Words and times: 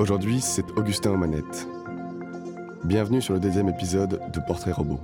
Aujourd'hui, 0.00 0.40
c'est 0.40 0.68
Augustin 0.72 1.12
aux 1.12 1.16
manettes. 1.16 1.68
Bienvenue 2.84 3.22
sur 3.22 3.32
le 3.32 3.38
deuxième 3.38 3.68
épisode 3.68 4.20
de 4.32 4.40
Portrait 4.44 4.72
Robot. 4.72 4.98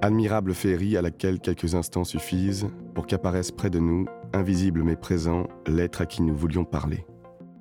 Admirable 0.00 0.54
féerie 0.54 0.96
à 0.96 1.02
laquelle 1.02 1.40
quelques 1.40 1.74
instants 1.74 2.04
suffisent 2.04 2.68
pour 2.94 3.08
qu'apparaisse 3.08 3.50
près 3.50 3.68
de 3.68 3.80
nous, 3.80 4.06
invisible 4.32 4.84
mais 4.84 4.94
présent, 4.94 5.48
l'être 5.66 6.02
à 6.02 6.06
qui 6.06 6.22
nous 6.22 6.36
voulions 6.36 6.64
parler. 6.64 7.04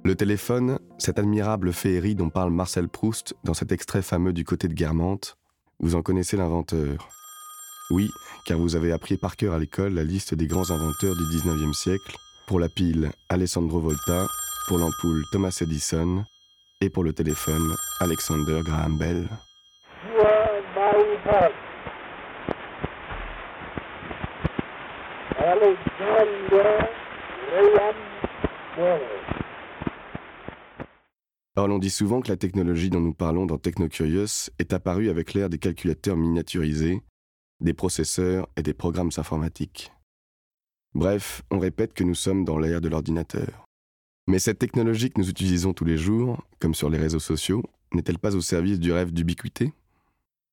Le 0.03 0.13
téléphone, 0.13 0.77
cette 0.99 1.17
admirable 1.17 1.73
féerie 1.73 2.13
dont 2.13 2.29
parle 2.29 2.52
Marcel 2.52 2.88
Proust 2.88 3.34
dans 3.43 3.55
cet 3.55 3.71
extrait 3.71 4.04
fameux 4.04 4.34
du 4.34 4.43
côté 4.43 4.67
de 4.67 4.76
Guermantes, 4.76 5.35
vous 5.79 5.95
en 5.95 6.04
connaissez 6.04 6.38
l'inventeur. 6.38 7.09
Oui, 7.90 8.07
car 8.45 8.59
vous 8.59 8.76
avez 8.76 8.91
appris 8.91 9.17
par 9.17 9.35
cœur 9.35 9.55
à 9.55 9.59
l'école 9.59 9.95
la 9.95 10.04
liste 10.04 10.35
des 10.35 10.45
grands 10.45 10.70
inventeurs 10.70 11.15
du 11.15 11.23
19e 11.23 11.73
siècle, 11.73 12.15
pour 12.45 12.59
la 12.59 12.70
pile 12.70 13.09
Alessandro 13.29 13.79
Volta, 13.79 14.27
pour 14.68 14.78
l'ampoule 14.78 15.24
Thomas 15.32 15.58
Edison, 15.62 16.26
et 16.82 16.90
pour 16.90 17.04
le 17.04 17.14
téléphone 17.14 17.74
Alexander 17.99 18.62
Graham 18.63 18.98
Bell. 18.98 19.27
Or, 31.57 31.68
l'on 31.68 31.79
dit 31.79 31.90
souvent 31.90 32.22
que 32.22 32.27
la 32.27 32.38
technologie 32.38 32.90
dont 32.90 33.00
nous 33.00 33.13
parlons 33.13 33.46
dans 33.46 33.57
Technocurious 33.57 34.50
est 34.60 34.74
apparue 34.74 35.10
avec 35.10 35.34
l'ère 35.34 35.50
des 35.50 35.60
calculateurs 35.60 36.18
miniaturisés, 36.18 37.02
des 37.62 37.74
processeurs 37.74 38.48
et 38.57 38.63
des 38.63 38.74
programmes 38.74 39.12
informatiques. 39.16 39.91
Bref, 40.94 41.44
on 41.52 41.60
répète 41.60 41.94
que 41.94 42.04
nous 42.04 42.16
sommes 42.16 42.44
dans 42.44 42.57
l'ère 42.57 42.82
de 42.82 42.90
l'ordinateur. 42.90 43.65
Mais 44.27 44.40
cette 44.40 44.59
technologie 44.59 45.12
que 45.12 45.20
nous 45.20 45.29
utilisons 45.29 45.73
tous 45.73 45.85
les 45.85 45.98
jours, 45.98 46.43
comme 46.59 46.73
sur 46.73 46.90
les 46.90 46.98
réseaux 46.98 47.20
sociaux, 47.20 47.63
n'est-elle 47.93 48.18
pas 48.20 48.35
au 48.35 48.41
service 48.41 48.79
du 48.79 48.91
rêve 48.91 49.12
d'ubiquité 49.12 49.71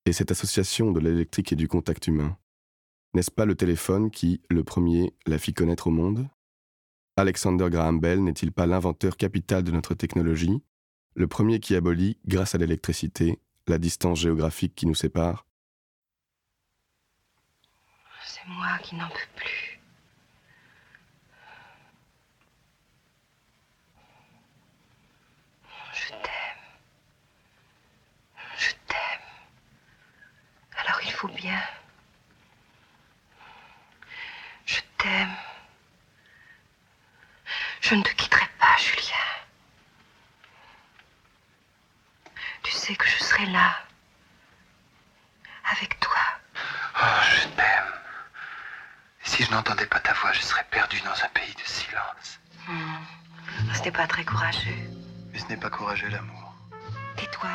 Et 0.05 0.12
cette 0.12 0.31
association 0.31 0.92
de 0.92 1.01
l'électrique 1.01 1.53
et 1.53 1.56
du 1.56 1.69
contact 1.69 2.06
humain? 2.06 2.37
N'est-ce 3.14 3.31
pas 3.31 3.47
le 3.47 3.55
téléphone 3.55 4.11
qui, 4.11 4.41
le 4.51 4.62
premier, 4.62 5.14
la 5.27 5.39
fit 5.39 5.55
connaître 5.55 5.87
au 5.87 5.91
monde? 5.91 6.29
Alexander 7.17 7.69
Graham 7.70 8.01
Bell 8.01 8.23
n'est-il 8.23 8.53
pas 8.53 8.67
l'inventeur 8.67 9.17
capital 9.17 9.62
de 9.62 9.70
notre 9.70 9.95
technologie, 9.95 10.62
le 11.14 11.27
premier 11.27 11.61
qui 11.61 11.75
abolit, 11.75 12.19
grâce 12.27 12.55
à 12.55 12.59
l'électricité, 12.59 13.39
la 13.69 13.79
distance 13.79 14.20
géographique 14.20 14.75
qui 14.75 14.86
nous 14.86 14.95
sépare? 14.95 15.47
C'est 18.25 18.47
moi 18.48 18.79
qui 18.83 18.97
n'en 18.97 19.09
peux 19.09 19.29
plus. 19.36 19.81
Je 25.92 26.08
t'aime. 26.08 26.62
Je 28.57 28.70
t'aime. 28.86 29.20
Alors 30.85 31.01
il 31.05 31.12
faut 31.12 31.29
bien. 31.29 31.61
Je 34.64 34.80
t'aime. 34.98 35.29
Je 37.83 37.97
ne 37.97 38.03
te 38.03 38.15
quitterai 38.15 38.47
pas, 38.61 38.77
Julien. 38.79 39.27
Tu 42.63 42.70
sais 42.70 42.95
que 42.95 43.07
je 43.07 43.19
serai 43.23 43.47
là. 43.47 43.75
Avec 45.70 45.98
toi. 45.98 46.21
Oh, 47.03 47.23
je 47.35 47.48
t'aime. 47.57 47.92
Si 49.25 49.42
je 49.42 49.51
n'entendais 49.51 49.87
pas 49.87 49.98
ta 49.98 50.13
voix, 50.13 50.33
je 50.33 50.42
serais 50.42 50.65
perdu 50.71 51.01
dans 51.01 51.25
un 51.25 51.29
pays 51.35 51.53
de 51.55 51.69
silence. 51.69 52.39
Hmm. 52.69 53.75
C'était 53.75 53.91
pas 53.91 54.07
très 54.07 54.25
courageux. 54.25 54.71
Mais 55.33 55.41
ce 55.41 55.47
n'est 55.47 55.57
pas 55.57 55.71
courageux 55.71 56.09
l'amour. 56.09 56.55
Tais-toi. 57.17 57.51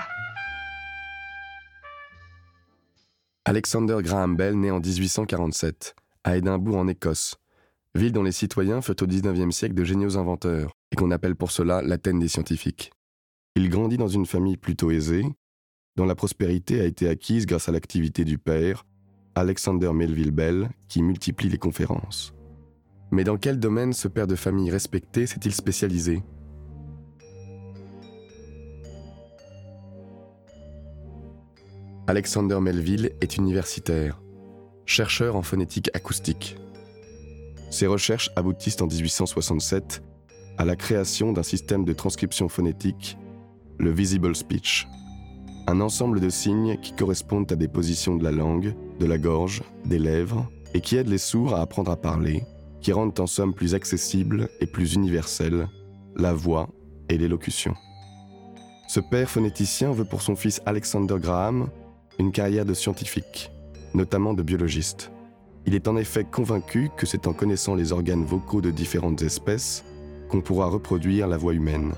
Alexander 3.46 3.98
Graham 4.02 4.36
Bell 4.36 4.60
naît 4.60 4.72
en 4.72 4.82
1847, 4.82 5.96
à 6.26 6.36
Édimbourg 6.36 6.78
en 6.80 6.88
Écosse, 6.90 7.38
ville 7.98 8.14
dont 8.14 8.24
les 8.24 8.32
citoyens 8.32 8.82
furent 8.82 8.96
au 9.02 9.08
XIXe 9.08 9.54
siècle 9.54 9.76
de 9.76 9.84
géniaux 9.84 10.18
inventeurs, 10.18 10.72
et 10.92 10.96
qu'on 10.96 11.12
appelle 11.12 11.36
pour 11.36 11.52
cela 11.52 11.82
l'Athènes 11.82 12.20
des 12.20 12.28
scientifiques. 12.28 12.92
Il 13.56 13.70
grandit 13.70 13.98
dans 13.98 14.08
une 14.08 14.26
famille 14.26 14.56
plutôt 14.56 14.92
aisée, 14.92 15.26
dont 15.98 16.06
la 16.06 16.16
prospérité 16.16 16.80
a 16.80 16.86
été 16.86 17.10
acquise 17.10 17.46
grâce 17.46 17.68
à 17.68 17.72
l'activité 17.72 18.24
du 18.24 18.38
père, 18.38 18.86
Alexander 19.36 19.92
Melville 19.94 20.32
Bell, 20.32 20.70
qui 20.88 21.02
multiplie 21.02 21.50
les 21.50 21.58
conférences. 21.58 22.34
Mais 23.12 23.24
dans 23.24 23.38
quel 23.38 23.60
domaine 23.60 23.94
ce 23.94 24.08
père 24.08 24.28
de 24.28 24.36
famille 24.36 24.70
respecté 24.70 25.26
s'est-il 25.26 25.54
spécialisé? 25.54 26.24
Alexander 32.06 32.60
Melville 32.62 33.12
est 33.22 33.38
universitaire, 33.38 34.22
chercheur 34.86 35.36
en 35.36 35.42
phonétique 35.42 35.90
acoustique. 35.94 36.58
Ses 37.78 37.86
recherches 37.86 38.32
aboutissent 38.36 38.82
en 38.82 38.88
1867 38.88 40.02
à 40.58 40.66
la 40.66 40.76
création 40.76 41.32
d'un 41.32 41.44
système 41.44 41.86
de 41.86 41.94
transcription 41.94 42.50
phonétique, 42.50 43.20
le 43.78 43.92
Visible 43.92 44.36
Speech, 44.36 44.88
un 45.68 45.80
ensemble 45.80 46.20
de 46.20 46.30
signes 46.30 46.80
qui 46.82 46.94
correspondent 46.94 47.52
à 47.52 47.56
des 47.56 47.68
positions 47.68 48.16
de 48.16 48.24
la 48.24 48.32
langue, 48.32 48.74
de 49.00 49.06
la 49.06 49.20
gorge, 49.20 49.62
des 49.86 50.00
lèvres, 50.00 50.50
et 50.74 50.82
qui 50.82 50.98
aident 50.98 51.10
les 51.10 51.20
sourds 51.20 51.54
à 51.54 51.62
apprendre 51.62 51.92
à 51.92 51.98
parler, 51.98 52.44
qui 52.82 52.94
rendent 52.94 53.20
en 53.20 53.28
somme 53.28 53.54
plus 53.54 53.76
accessible 53.76 54.50
et 54.60 54.66
plus 54.66 54.96
universelle 54.96 55.68
la 56.16 56.34
voix 56.34 56.70
et 57.10 57.18
l'élocution. 57.20 57.76
Ce 58.88 59.00
père 59.00 59.30
phonéticien 59.30 59.92
veut 59.92 60.06
pour 60.06 60.24
son 60.24 60.36
fils 60.36 60.64
Alexander 60.66 61.18
Graham 61.20 61.70
une 62.18 62.32
carrière 62.32 62.66
de 62.66 62.74
scientifique, 62.74 63.52
notamment 63.94 64.34
de 64.34 64.42
biologiste. 64.42 65.12
Il 65.68 65.76
est 65.76 65.90
en 65.90 65.98
effet 65.98 66.24
convaincu 66.24 66.90
que 66.96 67.06
c'est 67.06 67.28
en 67.28 67.34
connaissant 67.34 67.76
les 67.76 67.92
organes 67.92 68.24
vocaux 68.24 68.62
de 68.62 68.72
différentes 68.72 69.22
espèces 69.22 69.84
qu'on 70.30 70.40
pourra 70.40 70.68
reproduire 70.68 71.28
la 71.28 71.36
voix 71.36 71.54
humaine. 71.54 71.92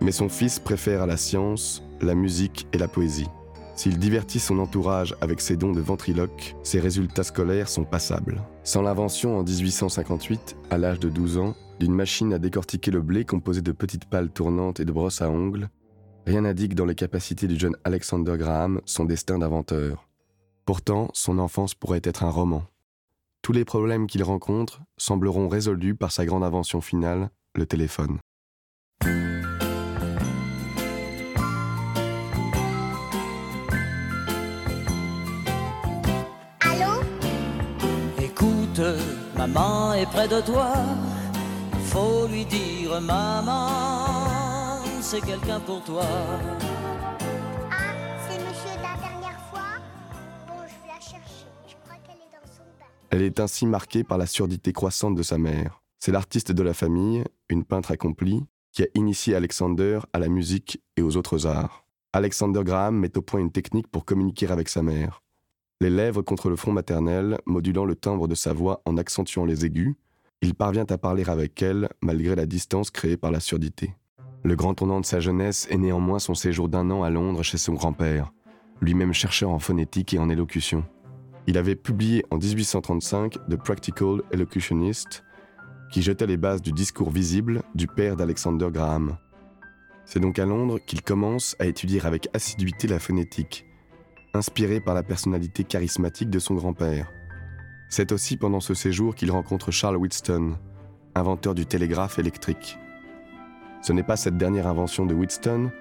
Mais 0.00 0.10
son 0.10 0.30
fils 0.30 0.58
préfère 0.58 1.02
à 1.02 1.06
la 1.06 1.18
science 1.18 1.82
la 2.00 2.14
musique 2.14 2.66
et 2.72 2.78
la 2.78 2.88
poésie. 2.88 3.28
S'il 3.76 3.98
divertit 3.98 4.40
son 4.40 4.58
entourage 4.58 5.14
avec 5.20 5.42
ses 5.42 5.58
dons 5.58 5.72
de 5.72 5.82
ventriloque, 5.82 6.56
ses 6.62 6.80
résultats 6.80 7.22
scolaires 7.22 7.68
sont 7.68 7.84
passables. 7.84 8.40
Sans 8.64 8.80
l'invention 8.80 9.38
en 9.38 9.42
1858, 9.42 10.56
à 10.70 10.78
l'âge 10.78 10.98
de 10.98 11.10
12 11.10 11.36
ans, 11.36 11.54
d'une 11.78 11.94
machine 11.94 12.32
à 12.32 12.38
décortiquer 12.38 12.90
le 12.90 13.02
blé 13.02 13.26
composée 13.26 13.62
de 13.62 13.72
petites 13.72 14.06
pales 14.06 14.30
tournantes 14.30 14.80
et 14.80 14.86
de 14.86 14.92
brosses 14.92 15.20
à 15.20 15.28
ongles, 15.30 15.68
rien 16.26 16.42
n'indique 16.42 16.74
dans 16.74 16.86
les 16.86 16.94
capacités 16.94 17.46
du 17.46 17.58
jeune 17.58 17.76
Alexander 17.84 18.36
Graham 18.38 18.80
son 18.86 19.04
destin 19.04 19.38
d'inventeur. 19.38 20.08
Pourtant, 20.64 21.10
son 21.12 21.38
enfance 21.38 21.74
pourrait 21.74 22.02
être 22.04 22.24
un 22.24 22.30
roman. 22.30 22.64
Tous 23.50 23.54
les 23.54 23.64
problèmes 23.64 24.06
qu'il 24.06 24.22
rencontre 24.22 24.80
sembleront 24.96 25.48
résolus 25.48 25.96
par 25.96 26.12
sa 26.12 26.24
grande 26.24 26.44
invention 26.44 26.80
finale, 26.80 27.30
le 27.56 27.66
téléphone. 27.66 28.18
Allô? 36.60 37.02
Écoute, 38.22 38.80
maman 39.36 39.94
est 39.94 40.06
près 40.06 40.28
de 40.28 40.40
toi. 40.42 40.70
Faut 41.86 42.28
lui 42.28 42.44
dire, 42.44 43.00
maman, 43.00 44.78
c'est 45.00 45.22
quelqu'un 45.22 45.58
pour 45.58 45.82
toi. 45.82 46.06
Elle 53.10 53.22
est 53.22 53.40
ainsi 53.40 53.66
marquée 53.66 54.04
par 54.04 54.18
la 54.18 54.26
surdité 54.26 54.72
croissante 54.72 55.16
de 55.16 55.22
sa 55.22 55.36
mère. 55.36 55.82
C'est 55.98 56.12
l'artiste 56.12 56.52
de 56.52 56.62
la 56.62 56.74
famille, 56.74 57.24
une 57.48 57.64
peintre 57.64 57.90
accomplie, 57.90 58.44
qui 58.72 58.84
a 58.84 58.86
initié 58.94 59.34
Alexander 59.34 59.98
à 60.12 60.20
la 60.20 60.28
musique 60.28 60.80
et 60.96 61.02
aux 61.02 61.16
autres 61.16 61.46
arts. 61.46 61.84
Alexander 62.12 62.62
Graham 62.64 62.98
met 62.98 63.18
au 63.18 63.22
point 63.22 63.40
une 63.40 63.50
technique 63.50 63.88
pour 63.88 64.04
communiquer 64.04 64.46
avec 64.48 64.68
sa 64.68 64.82
mère. 64.82 65.22
Les 65.80 65.90
lèvres 65.90 66.22
contre 66.22 66.50
le 66.50 66.56
front 66.56 66.72
maternel, 66.72 67.38
modulant 67.46 67.84
le 67.84 67.96
timbre 67.96 68.28
de 68.28 68.34
sa 68.36 68.52
voix 68.52 68.80
en 68.84 68.96
accentuant 68.96 69.44
les 69.44 69.64
aigus, 69.64 69.94
il 70.40 70.54
parvient 70.54 70.86
à 70.88 70.98
parler 70.98 71.28
avec 71.28 71.60
elle 71.62 71.88
malgré 72.02 72.36
la 72.36 72.46
distance 72.46 72.90
créée 72.90 73.16
par 73.16 73.32
la 73.32 73.40
surdité. 73.40 73.94
Le 74.44 74.54
grand 74.54 74.74
tournant 74.74 75.00
de 75.00 75.06
sa 75.06 75.20
jeunesse 75.20 75.66
est 75.70 75.78
néanmoins 75.78 76.18
son 76.18 76.34
séjour 76.34 76.68
d'un 76.68 76.90
an 76.90 77.02
à 77.02 77.10
Londres 77.10 77.42
chez 77.42 77.58
son 77.58 77.74
grand-père, 77.74 78.32
lui-même 78.80 79.12
chercheur 79.12 79.50
en 79.50 79.58
phonétique 79.58 80.14
et 80.14 80.18
en 80.18 80.30
élocution. 80.30 80.84
Il 81.46 81.58
avait 81.58 81.76
publié 81.76 82.24
en 82.30 82.36
1835 82.36 83.38
The 83.48 83.56
Practical 83.56 84.22
Elocutionist, 84.32 85.24
qui 85.90 86.02
jetait 86.02 86.26
les 86.26 86.36
bases 86.36 86.62
du 86.62 86.72
discours 86.72 87.10
visible 87.10 87.62
du 87.74 87.86
père 87.86 88.16
d'Alexander 88.16 88.68
Graham. 88.70 89.16
C'est 90.04 90.20
donc 90.20 90.38
à 90.38 90.46
Londres 90.46 90.78
qu'il 90.86 91.02
commence 91.02 91.56
à 91.58 91.66
étudier 91.66 92.00
avec 92.04 92.28
assiduité 92.34 92.86
la 92.86 92.98
phonétique, 92.98 93.66
inspiré 94.34 94.80
par 94.80 94.94
la 94.94 95.02
personnalité 95.02 95.64
charismatique 95.64 96.30
de 96.30 96.38
son 96.38 96.54
grand-père. 96.54 97.10
C'est 97.88 98.12
aussi 98.12 98.36
pendant 98.36 98.60
ce 98.60 98.74
séjour 98.74 99.14
qu'il 99.14 99.32
rencontre 99.32 99.70
Charles 99.70 99.96
Wheatstone, 99.96 100.56
inventeur 101.14 101.54
du 101.54 101.66
télégraphe 101.66 102.18
électrique. 102.18 102.78
Ce 103.82 103.92
n'est 103.92 104.04
pas 104.04 104.16
cette 104.16 104.36
dernière 104.36 104.66
invention 104.66 105.06
de 105.06 105.14
Wheatstone, 105.14 105.72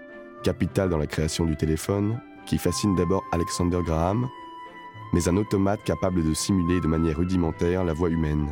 capitale 0.44 0.90
dans 0.90 0.98
la 0.98 1.08
création 1.08 1.46
du 1.46 1.56
téléphone, 1.56 2.20
qui 2.46 2.58
fascine 2.58 2.96
d'abord 2.96 3.24
Alexander 3.32 3.82
Graham, 3.86 4.28
mais 5.14 5.28
un 5.28 5.38
automate 5.38 5.84
capable 5.84 6.24
de 6.24 6.34
simuler 6.34 6.82
de 6.82 6.88
manière 6.88 7.18
rudimentaire 7.18 7.84
la 7.84 7.94
voix 7.94 8.10
humaine. 8.10 8.48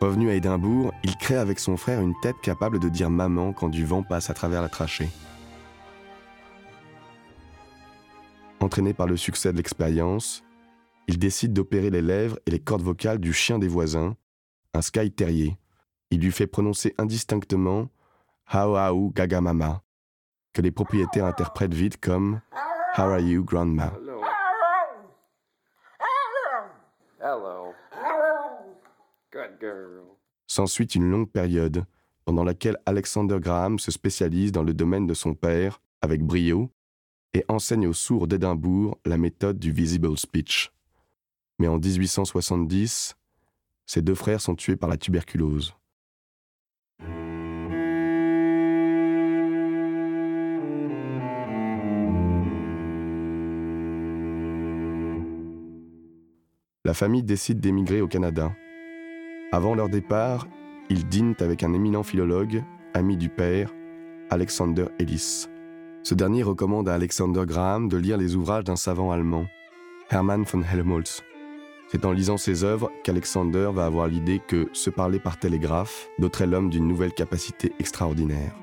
Revenu 0.00 0.28
à 0.28 0.34
Édimbourg, 0.34 0.92
il 1.02 1.16
crée 1.16 1.36
avec 1.36 1.58
son 1.58 1.76
frère 1.76 2.00
une 2.00 2.18
tête 2.20 2.40
capable 2.42 2.78
de 2.78 2.88
dire 2.88 3.08
maman 3.08 3.52
quand 3.52 3.68
du 3.68 3.84
vent 3.84 4.02
passe 4.02 4.28
à 4.28 4.34
travers 4.34 4.60
la 4.60 4.68
trachée. 4.68 5.08
Entraîné 8.60 8.92
par 8.92 9.06
le 9.06 9.16
succès 9.16 9.52
de 9.52 9.56
l'expérience, 9.56 10.42
il 11.08 11.18
décide 11.18 11.52
d'opérer 11.52 11.90
les 11.90 12.02
lèvres 12.02 12.38
et 12.46 12.50
les 12.50 12.58
cordes 12.58 12.82
vocales 12.82 13.18
du 13.18 13.32
chien 13.32 13.58
des 13.58 13.68
voisins, 13.68 14.16
un 14.74 14.82
Sky 14.82 15.10
Terrier. 15.10 15.56
Il 16.10 16.20
lui 16.20 16.32
fait 16.32 16.46
prononcer 16.46 16.94
indistinctement 16.98 17.88
How 18.52 18.76
How 18.76 19.12
Gaga 19.14 19.40
Mama, 19.40 19.82
que 20.52 20.62
les 20.62 20.70
propriétaires 20.70 21.26
interprètent 21.26 21.74
vite 21.74 21.98
comme 21.98 22.40
How 22.98 23.02
are 23.02 23.20
you, 23.20 23.44
Grandma? 23.44 23.92
S'ensuit 30.46 30.86
une 30.86 31.10
longue 31.10 31.30
période 31.30 31.84
pendant 32.24 32.44
laquelle 32.44 32.78
Alexander 32.86 33.38
Graham 33.40 33.78
se 33.78 33.90
spécialise 33.90 34.52
dans 34.52 34.62
le 34.62 34.74
domaine 34.74 35.06
de 35.06 35.14
son 35.14 35.34
père 35.34 35.80
avec 36.02 36.22
brio 36.22 36.70
et 37.34 37.44
enseigne 37.48 37.86
aux 37.86 37.92
sourds 37.92 38.26
d'Édimbourg 38.26 38.98
la 39.04 39.18
méthode 39.18 39.58
du 39.58 39.72
visible 39.72 40.16
speech. 40.16 40.72
Mais 41.58 41.68
en 41.68 41.78
1870, 41.78 43.16
ses 43.86 44.02
deux 44.02 44.14
frères 44.14 44.40
sont 44.40 44.54
tués 44.54 44.76
par 44.76 44.88
la 44.88 44.96
tuberculose. 44.96 45.74
La 56.86 56.94
famille 56.94 57.24
décide 57.24 57.58
d'émigrer 57.58 58.00
au 58.00 58.06
Canada. 58.06 58.54
Avant 59.50 59.74
leur 59.74 59.88
départ, 59.88 60.46
ils 60.88 61.04
dînent 61.08 61.34
avec 61.40 61.64
un 61.64 61.72
éminent 61.72 62.04
philologue, 62.04 62.62
ami 62.94 63.16
du 63.16 63.28
père, 63.28 63.74
Alexander 64.30 64.84
Ellis. 65.00 65.48
Ce 66.04 66.14
dernier 66.14 66.44
recommande 66.44 66.88
à 66.88 66.94
Alexander 66.94 67.42
Graham 67.44 67.88
de 67.88 67.96
lire 67.96 68.16
les 68.16 68.36
ouvrages 68.36 68.62
d'un 68.62 68.76
savant 68.76 69.10
allemand, 69.10 69.46
Hermann 70.10 70.44
von 70.44 70.62
Helmholtz. 70.62 71.24
C'est 71.88 72.04
en 72.04 72.12
lisant 72.12 72.36
ses 72.36 72.62
œuvres 72.62 72.92
qu'Alexander 73.02 73.68
va 73.74 73.86
avoir 73.86 74.06
l'idée 74.06 74.40
que 74.46 74.68
se 74.72 74.88
parler 74.88 75.18
par 75.18 75.40
télégraphe 75.40 76.08
doterait 76.20 76.46
l'homme 76.46 76.70
d'une 76.70 76.86
nouvelle 76.86 77.14
capacité 77.14 77.72
extraordinaire. 77.80 78.54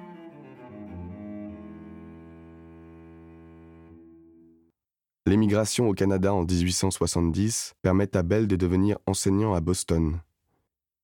L'émigration 5.33 5.89
au 5.89 5.93
Canada 5.93 6.31
en 6.31 6.43
1870 6.43 7.73
permet 7.81 8.15
à 8.15 8.21
Bell 8.21 8.45
de 8.45 8.55
devenir 8.55 8.99
enseignant 9.07 9.55
à 9.55 9.61
Boston. 9.61 10.19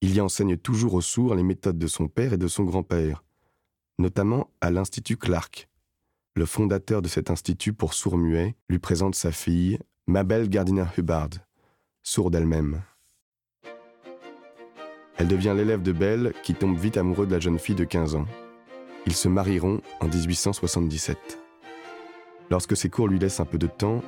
Il 0.02 0.14
y 0.14 0.22
enseigne 0.22 0.56
toujours 0.56 0.94
aux 0.94 1.02
sourds 1.02 1.34
les 1.34 1.42
méthodes 1.42 1.80
de 1.80 1.88
son 1.88 2.08
père 2.08 2.34
et 2.34 2.38
de 2.38 2.48
son 2.48 2.64
grand-père, 2.64 3.24
notamment 3.98 4.52
à 4.62 4.70
l'Institut 4.70 5.18
Clark. 5.18 5.68
Le 6.36 6.46
fondateur 6.46 7.02
de 7.02 7.08
cet 7.08 7.32
institut 7.32 7.74
pour 7.74 7.96
sourds-muets 7.96 8.56
lui 8.70 8.78
présente 8.78 9.16
sa 9.16 9.32
fille, 9.32 9.80
Mabel 10.06 10.48
Gardiner 10.48 10.86
Hubbard, 10.96 11.30
sourde 12.04 12.36
elle-même. 12.36 12.84
Elle 15.18 15.28
devient 15.28 15.56
l'élève 15.58 15.82
de 15.82 15.92
Bell 15.92 16.34
qui 16.44 16.54
tombe 16.54 16.78
vite 16.78 16.98
amoureux 16.98 17.26
de 17.26 17.34
la 17.34 17.40
jeune 17.40 17.58
fille 17.58 17.74
de 17.74 17.84
15 17.84 18.14
ans. 18.14 18.28
Ils 19.08 19.16
se 19.16 19.28
marieront 19.28 19.82
en 20.02 20.08
1877. 20.08 21.39
Lorsque 22.50 22.76
ses 22.76 22.90
cours 22.90 23.08
lui 23.08 23.20
laissent 23.20 23.40
un 23.40 23.46
peu 23.46 23.58
de 23.58 23.68
temps, 23.68 24.02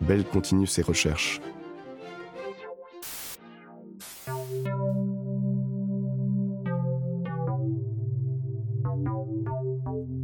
Bell 0.00 0.24
continue 0.24 0.66
ses 0.66 0.82
recherches. 0.82 1.40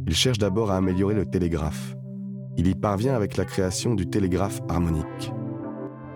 Il 0.07 0.15
cherche 0.15 0.37
d'abord 0.37 0.71
à 0.71 0.77
améliorer 0.77 1.15
le 1.15 1.25
télégraphe. 1.25 1.95
Il 2.57 2.67
y 2.67 2.75
parvient 2.75 3.15
avec 3.15 3.37
la 3.37 3.45
création 3.45 3.95
du 3.95 4.07
télégraphe 4.07 4.59
harmonique. 4.67 5.31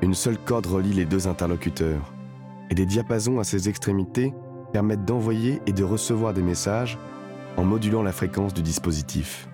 Une 0.01 0.13
seule 0.13 0.38
corde 0.38 0.66
relie 0.66 0.92
les 0.92 1.06
deux 1.06 1.28
interlocuteurs, 1.30 2.13
et 2.69 2.75
des 2.75 2.86
diapasons 2.86 3.40
à 3.40 3.46
ses 3.46 3.69
extrémités 3.69 4.34
permettent 4.74 5.06
d'envoyer 5.06 5.62
et 5.66 5.72
de 5.72 5.86
recevoir 5.86 6.34
des 6.34 6.42
messages 6.42 6.98
en 7.56 7.63
modulant 7.63 8.04
la 8.04 8.12
fréquence 8.12 8.54
du 8.54 8.62
dispositif. 8.62 9.48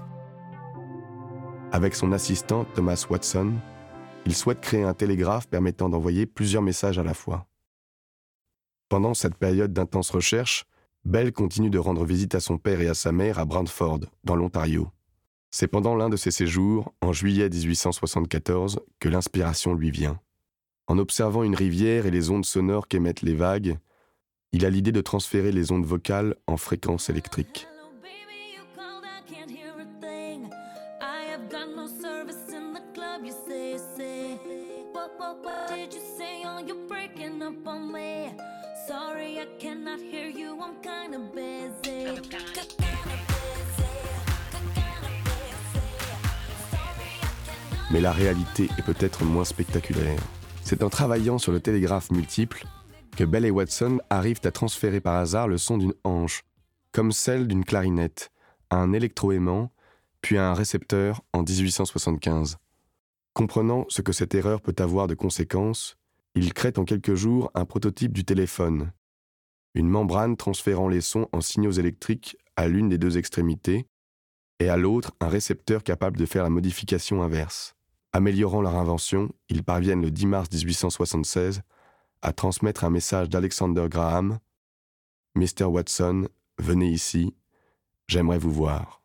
Avec 1.73 1.95
son 1.95 2.11
assistant 2.11 2.65
Thomas 2.75 3.05
Watson, 3.09 3.53
il 4.25 4.35
souhaite 4.35 4.59
créer 4.59 4.83
un 4.83 4.93
télégraphe 4.93 5.47
permettant 5.47 5.87
d'envoyer 5.87 6.25
plusieurs 6.25 6.61
messages 6.61 6.99
à 6.99 7.03
la 7.03 7.13
fois. 7.13 7.47
Pendant 8.89 9.13
cette 9.13 9.35
période 9.35 9.71
d'intense 9.71 10.09
recherche, 10.09 10.65
Bell 11.05 11.31
continue 11.31 11.69
de 11.69 11.79
rendre 11.79 12.03
visite 12.03 12.35
à 12.35 12.41
son 12.41 12.57
père 12.57 12.81
et 12.81 12.89
à 12.89 12.93
sa 12.93 13.13
mère 13.13 13.39
à 13.39 13.45
Brantford, 13.45 14.01
dans 14.25 14.35
l'Ontario. 14.35 14.89
C'est 15.49 15.67
pendant 15.67 15.95
l'un 15.95 16.09
de 16.09 16.17
ses 16.17 16.31
séjours, 16.31 16.93
en 17.01 17.13
juillet 17.13 17.49
1874, 17.49 18.81
que 18.99 19.07
l'inspiration 19.09 19.73
lui 19.73 19.91
vient. 19.91 20.19
En 20.87 20.97
observant 20.97 21.43
une 21.43 21.55
rivière 21.55 22.05
et 22.05 22.11
les 22.11 22.29
ondes 22.29 22.45
sonores 22.45 22.89
qu'émettent 22.89 23.21
les 23.21 23.33
vagues, 23.33 23.77
il 24.51 24.65
a 24.65 24.69
l'idée 24.69 24.91
de 24.91 25.01
transférer 25.01 25.53
les 25.53 25.71
ondes 25.71 25.85
vocales 25.85 26.35
en 26.47 26.57
fréquences 26.57 27.09
électriques. 27.09 27.67
What, 35.21 35.43
what, 35.43 35.69
what 35.69 35.75
did 35.75 35.93
you 35.93 36.01
say? 36.17 36.41
Oh, 36.45 36.57
you're 36.57 36.87
breaking 36.87 37.43
up 37.43 37.67
on 37.67 37.93
me. 37.93 38.33
Sorry, 38.87 39.39
I 39.39 39.45
cannot 39.59 39.99
hear 39.99 40.27
you, 40.27 40.57
I'm 40.59 40.81
kinda 40.81 41.19
busy. 41.19 42.05
Kinda 42.05 42.21
busy, 42.23 42.41
kinda 42.89 43.17
busy. 43.29 43.89
Sorry, 46.71 47.11
I 47.21 47.29
cannot. 47.45 47.91
Mais 47.91 48.01
la 48.01 48.11
réalité 48.11 48.67
est 48.79 48.81
peut-être 48.81 49.23
moins 49.23 49.45
spectaculaire. 49.45 50.19
C'est 50.63 50.81
en 50.81 50.89
travaillant 50.89 51.37
sur 51.37 51.51
le 51.51 51.59
télégraphe 51.59 52.09
multiple 52.09 52.65
que 53.15 53.23
Bell 53.23 53.45
et 53.45 53.51
Watson 53.51 53.99
arrivent 54.09 54.41
à 54.45 54.51
transférer 54.51 55.01
par 55.01 55.17
hasard 55.17 55.47
le 55.47 55.59
son 55.59 55.77
d'une 55.77 55.93
hanche, 56.03 56.41
comme 56.93 57.11
celle 57.11 57.47
d'une 57.47 57.63
clarinette, 57.63 58.31
à 58.71 58.77
un 58.77 58.91
électroaimant, 58.91 59.69
puis 60.23 60.39
à 60.39 60.49
un 60.49 60.55
récepteur 60.55 61.21
en 61.31 61.43
1875. 61.43 62.57
Comprenant 63.33 63.85
ce 63.89 64.01
que 64.01 64.11
cette 64.11 64.35
erreur 64.35 64.61
peut 64.61 64.75
avoir 64.79 65.07
de 65.07 65.15
conséquences, 65.15 65.97
ils 66.35 66.53
créent 66.53 66.77
en 66.77 66.85
quelques 66.85 67.15
jours 67.15 67.51
un 67.53 67.65
prototype 67.65 68.13
du 68.13 68.25
téléphone, 68.25 68.91
une 69.73 69.89
membrane 69.89 70.37
transférant 70.37 70.89
les 70.89 71.01
sons 71.01 71.27
en 71.31 71.41
signaux 71.41 71.71
électriques 71.71 72.37
à 72.55 72.67
l'une 72.67 72.89
des 72.89 72.97
deux 72.97 73.17
extrémités, 73.17 73.87
et 74.59 74.69
à 74.69 74.77
l'autre 74.77 75.11
un 75.19 75.27
récepteur 75.27 75.83
capable 75.83 76.17
de 76.17 76.25
faire 76.25 76.43
la 76.43 76.49
modification 76.49 77.23
inverse. 77.23 77.75
Améliorant 78.13 78.61
leur 78.61 78.75
invention, 78.75 79.31
ils 79.49 79.63
parviennent 79.63 80.01
le 80.01 80.11
10 80.11 80.25
mars 80.27 80.49
1876 80.51 81.61
à 82.21 82.33
transmettre 82.33 82.83
un 82.83 82.89
message 82.89 83.29
d'Alexander 83.29 83.87
Graham 83.89 84.39
Mr. 85.35 85.63
Watson, 85.63 86.27
venez 86.57 86.89
ici, 86.89 87.33
j'aimerais 88.07 88.37
vous 88.37 88.51
voir. 88.51 89.00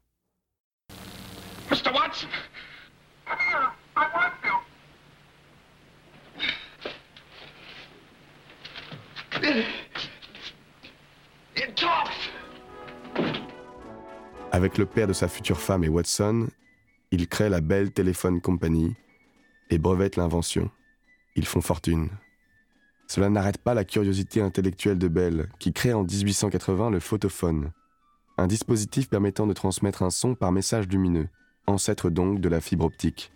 Avec 14.66 14.78
le 14.78 14.86
père 14.86 15.06
de 15.06 15.12
sa 15.12 15.28
future 15.28 15.60
femme 15.60 15.84
et 15.84 15.88
Watson, 15.88 16.48
ils 17.12 17.28
créent 17.28 17.48
la 17.48 17.60
Bell 17.60 17.92
Telephone 17.92 18.40
Company 18.40 18.96
et 19.70 19.78
brevettent 19.78 20.16
l'invention. 20.16 20.72
Ils 21.36 21.46
font 21.46 21.60
fortune. 21.60 22.08
Cela 23.06 23.30
n'arrête 23.30 23.58
pas 23.58 23.74
la 23.74 23.84
curiosité 23.84 24.40
intellectuelle 24.40 24.98
de 24.98 25.06
Bell, 25.06 25.48
qui 25.60 25.72
crée 25.72 25.92
en 25.92 26.02
1880 26.02 26.90
le 26.90 26.98
photophone, 26.98 27.70
un 28.38 28.48
dispositif 28.48 29.08
permettant 29.08 29.46
de 29.46 29.52
transmettre 29.52 30.02
un 30.02 30.10
son 30.10 30.34
par 30.34 30.50
message 30.50 30.88
lumineux, 30.88 31.28
ancêtre 31.68 32.10
donc 32.10 32.40
de 32.40 32.48
la 32.48 32.60
fibre 32.60 32.86
optique. 32.86 33.30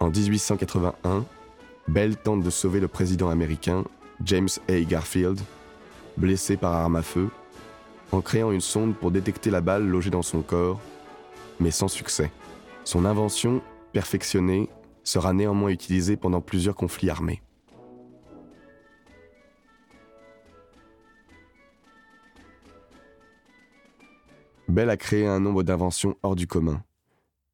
En 0.00 0.10
1881, 0.10 1.24
Bell 1.88 2.14
tente 2.18 2.42
de 2.42 2.50
sauver 2.50 2.80
le 2.80 2.88
président 2.88 3.30
américain, 3.30 3.84
James 4.22 4.50
A. 4.68 4.80
Garfield, 4.82 5.40
blessé 6.18 6.56
par 6.56 6.74
arme 6.74 6.96
à 6.96 7.02
feu, 7.02 7.30
en 8.12 8.20
créant 8.20 8.52
une 8.52 8.60
sonde 8.60 8.96
pour 8.96 9.10
détecter 9.10 9.50
la 9.50 9.60
balle 9.60 9.86
logée 9.86 10.10
dans 10.10 10.22
son 10.22 10.42
corps, 10.42 10.80
mais 11.60 11.70
sans 11.70 11.88
succès. 11.88 12.30
Son 12.84 13.04
invention, 13.04 13.62
perfectionnée, 13.92 14.68
sera 15.04 15.32
néanmoins 15.32 15.70
utilisée 15.70 16.16
pendant 16.16 16.40
plusieurs 16.40 16.74
conflits 16.74 17.10
armés. 17.10 17.40
Bell 24.68 24.90
a 24.90 24.98
créé 24.98 25.26
un 25.26 25.40
nombre 25.40 25.62
d'inventions 25.62 26.16
hors 26.22 26.36
du 26.36 26.46
commun 26.46 26.82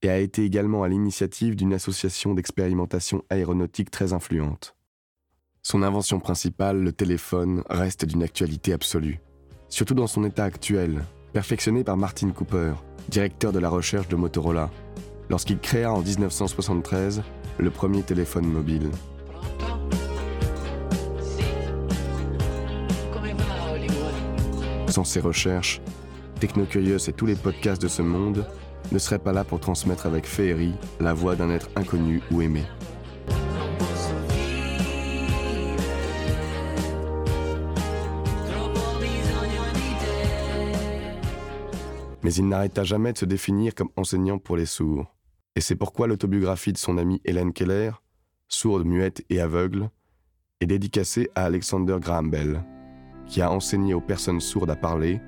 et 0.02 0.08
a 0.10 0.18
été 0.18 0.44
également 0.44 0.82
à 0.82 0.88
l'initiative 0.88 1.54
d'une 1.54 1.72
association 1.72 2.34
d'expérimentation 2.34 3.24
aéronautique 3.30 3.90
très 3.90 4.12
influente. 4.12 4.76
Son 5.66 5.82
invention 5.82 6.20
principale, 6.20 6.82
le 6.82 6.92
téléphone, 6.92 7.62
reste 7.70 8.04
d'une 8.04 8.22
actualité 8.22 8.74
absolue, 8.74 9.22
surtout 9.70 9.94
dans 9.94 10.06
son 10.06 10.22
état 10.22 10.44
actuel, 10.44 11.02
perfectionné 11.32 11.82
par 11.82 11.96
Martin 11.96 12.32
Cooper, 12.32 12.74
directeur 13.08 13.50
de 13.50 13.58
la 13.60 13.70
recherche 13.70 14.06
de 14.08 14.14
Motorola, 14.14 14.68
lorsqu'il 15.30 15.58
créa 15.58 15.90
en 15.90 16.02
1973 16.02 17.22
le 17.56 17.70
premier 17.70 18.02
téléphone 18.02 18.44
mobile. 18.44 18.90
Sans 24.88 25.04
ces 25.04 25.20
recherches, 25.20 25.80
Technocurious 26.40 27.08
et 27.08 27.14
tous 27.14 27.24
les 27.24 27.36
podcasts 27.36 27.80
de 27.80 27.88
ce 27.88 28.02
monde 28.02 28.44
ne 28.92 28.98
seraient 28.98 29.18
pas 29.18 29.32
là 29.32 29.44
pour 29.44 29.60
transmettre 29.60 30.04
avec 30.04 30.26
féerie 30.26 30.74
la 31.00 31.14
voix 31.14 31.36
d'un 31.36 31.48
être 31.48 31.70
inconnu 31.74 32.20
ou 32.30 32.42
aimé. 32.42 32.64
Mais 42.24 42.34
il 42.34 42.48
n'arrêta 42.48 42.82
jamais 42.84 43.12
de 43.12 43.18
se 43.18 43.26
définir 43.26 43.74
comme 43.74 43.90
enseignant 43.96 44.38
pour 44.38 44.56
les 44.56 44.66
sourds. 44.66 45.14
Et 45.56 45.60
c'est 45.60 45.76
pourquoi 45.76 46.06
l'autobiographie 46.06 46.72
de 46.72 46.78
son 46.78 46.98
amie 46.98 47.20
Hélène 47.24 47.52
Keller, 47.52 47.90
sourde, 48.48 48.84
muette 48.84 49.22
et 49.28 49.40
aveugle, 49.40 49.90
est 50.60 50.66
dédicacée 50.66 51.30
à 51.34 51.44
Alexander 51.44 51.98
Graham 52.00 52.30
Bell, 52.30 52.64
qui 53.26 53.42
a 53.42 53.52
enseigné 53.52 53.94
aux 53.94 54.00
personnes 54.00 54.40
sourdes 54.40 54.70
à 54.70 54.76
parler 54.76 55.20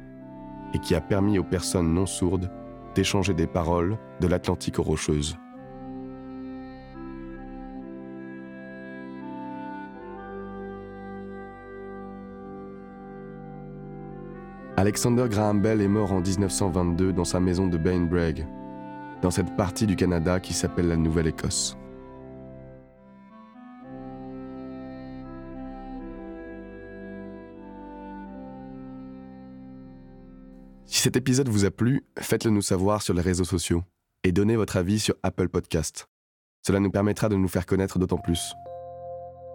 et 0.75 0.79
qui 0.79 0.95
a 0.95 1.00
permis 1.00 1.38
aux 1.38 1.45
personnes 1.45 1.93
non 1.93 2.07
sourdes 2.07 2.50
d'échanger 2.95 3.35
des 3.35 3.47
paroles 3.47 3.99
de 4.21 4.26
l'Atlantique 4.26 4.79
aux 4.79 4.83
Rocheuses. 4.83 5.37
Alexander 14.78 15.26
Graham 15.30 15.62
Bell 15.62 15.80
est 15.80 15.88
mort 15.88 16.12
en 16.12 16.21
1922 16.21 17.14
dans 17.14 17.25
sa 17.25 17.40
maison 17.40 17.66
de 17.66 17.78
Bainbrigg, 17.78 18.47
dans 19.23 19.30
cette 19.30 19.56
partie 19.56 19.87
du 19.87 19.97
Canada 19.97 20.38
qui 20.38 20.52
s'appelle 20.52 20.87
la 20.87 20.99
Nouvelle-Écosse. 20.99 21.78
Si 30.85 31.00
cet 31.00 31.16
épisode 31.16 31.49
vous 31.49 31.64
a 31.64 31.71
plu, 31.71 32.04
faites-le 32.18 32.50
nous 32.50 32.61
savoir 32.61 33.00
sur 33.00 33.14
les 33.14 33.23
réseaux 33.23 33.45
sociaux 33.45 33.83
et 34.25 34.33
donnez 34.33 34.56
votre 34.56 34.76
avis 34.76 34.99
sur 34.99 35.14
Apple 35.23 35.49
Podcast. 35.49 36.06
Cela 36.66 36.80
nous 36.80 36.90
permettra 36.90 37.30
de 37.30 37.37
nous 37.37 37.49
faire 37.49 37.64
connaître 37.64 37.99
d'autant 37.99 38.18
plus. 38.18 38.52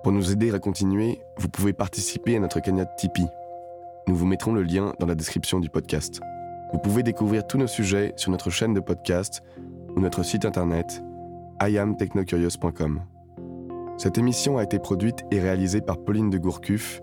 Pour 0.02 0.14
nous 0.14 0.32
aider 0.32 0.52
à 0.52 0.58
continuer, 0.58 1.20
vous 1.38 1.48
pouvez 1.48 1.74
participer 1.74 2.38
à 2.38 2.40
notre 2.40 2.60
cagnotte 2.60 2.96
Tipeee. 2.98 3.28
Nous 4.12 4.18
vous 4.18 4.26
mettrons 4.26 4.52
le 4.52 4.64
lien 4.64 4.94
dans 5.00 5.08
la 5.08 5.16
description 5.16 5.62
du 5.62 5.70
podcast. 5.70 6.20
Vous 6.74 6.80
pouvez 6.80 7.02
découvrir 7.02 7.48
tous 7.48 7.58
nos 7.58 7.66
sujets 7.66 8.12
sur 8.18 8.30
notre 8.30 8.50
chaîne 8.50 8.74
de 8.74 8.82
podcast 8.82 9.42
ou 9.96 10.02
notre 10.02 10.22
site 10.22 10.44
internet 10.44 11.02
iamtechnocurious.com. 11.62 13.04
Cette 13.98 14.18
émission 14.18 14.58
a 14.58 14.64
été 14.64 14.80
produite 14.80 15.24
et 15.32 15.40
réalisée 15.40 15.80
par 15.80 15.98
Pauline 16.04 16.30
de 16.30 16.38
Gourcuff, 16.38 17.00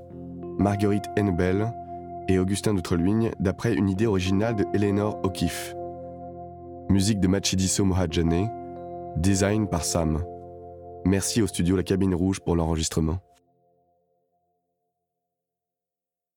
Marguerite 0.58 1.06
Hennebel 1.16 1.72
et 2.28 2.38
Augustin 2.38 2.74
d'Outreluigne 2.74 3.30
d'après 3.40 3.72
une 3.72 3.88
idée 3.88 4.06
originale 4.06 4.56
de 4.56 4.66
Eleanor 4.74 5.18
O'Keeffe. 5.22 5.74
Musique 6.90 7.20
de 7.20 7.28
Machidiso 7.28 7.86
Mohadjane, 7.86 8.50
design 9.16 9.66
par 9.66 9.82
Sam. 9.82 10.22
Merci 11.06 11.40
au 11.40 11.46
studio 11.46 11.74
La 11.74 11.84
Cabine 11.84 12.14
Rouge 12.14 12.40
pour 12.40 12.54
l'enregistrement. 12.54 13.16